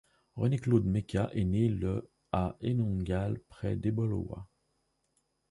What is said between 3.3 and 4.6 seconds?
près d'Ebolowa.